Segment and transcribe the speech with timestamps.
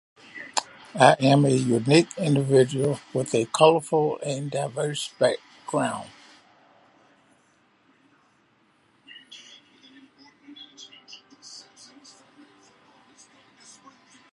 [0.95, 6.09] I am a unique individual with a colorful and diverse background.